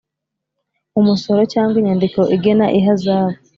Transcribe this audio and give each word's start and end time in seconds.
umusoro 0.99 1.41
cyangwa 1.53 1.75
inyandiko 1.79 2.19
igena 2.35 2.65
ihazabu 2.79 3.35